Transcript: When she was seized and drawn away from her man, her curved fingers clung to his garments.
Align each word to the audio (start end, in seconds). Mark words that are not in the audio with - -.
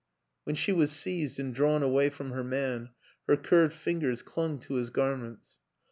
When 0.45 0.55
she 0.55 0.71
was 0.71 0.89
seized 0.89 1.39
and 1.39 1.53
drawn 1.53 1.83
away 1.83 2.09
from 2.09 2.31
her 2.31 2.43
man, 2.43 2.89
her 3.27 3.37
curved 3.37 3.75
fingers 3.75 4.23
clung 4.23 4.57
to 4.61 4.73
his 4.73 4.89
garments. 4.89 5.59